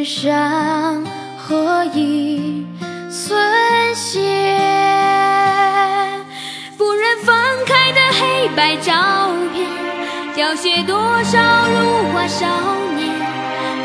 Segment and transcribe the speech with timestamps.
[0.00, 1.04] 一寸山
[1.36, 2.66] 和一
[3.10, 4.18] 寸血，
[6.78, 8.94] 不忍翻开的黑白照
[9.52, 9.68] 片，
[10.34, 11.38] 凋谢多少
[11.68, 12.46] 如花少
[12.96, 13.10] 年，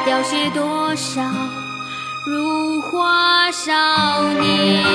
[0.06, 1.22] 凋谢多少
[2.26, 4.86] 如花少年，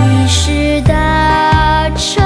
[0.00, 2.22] 遗失的车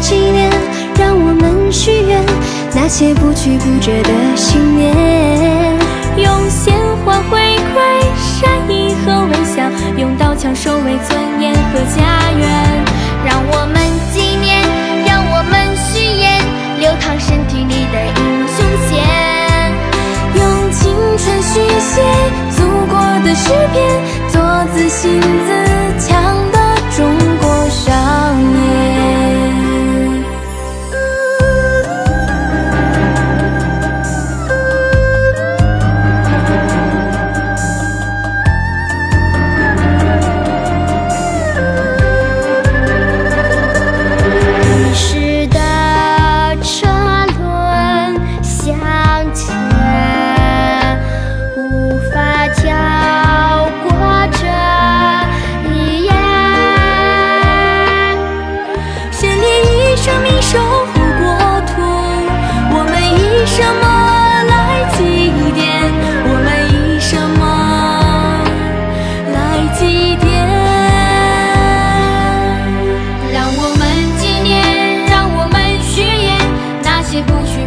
[0.00, 0.50] 纪念，
[0.98, 2.22] 让我们许愿，
[2.74, 4.94] 那些不屈不折的信念，
[6.16, 7.40] 用鲜花回
[7.72, 7.76] 馈
[8.18, 9.62] 善意和微笑，
[9.96, 12.44] 用刀枪守卫尊严和家园。
[13.24, 13.74] 让我们
[14.12, 14.62] 纪念，
[15.06, 16.24] 让我们许愿，
[16.78, 18.20] 流淌身体里的英
[18.54, 18.56] 雄
[18.86, 19.02] 血，
[20.36, 22.04] 用青春续写
[22.54, 22.94] 祖国
[23.24, 23.76] 的诗篇，
[24.28, 24.40] 做
[24.74, 25.20] 自信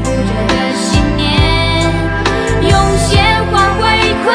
[0.04, 1.28] 不折的信念，
[2.62, 3.82] 用鲜花回
[4.26, 4.28] 馈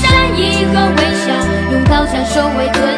[0.00, 0.02] 善
[0.36, 1.26] 意和微笑，
[1.72, 2.97] 用刀枪守卫尊严。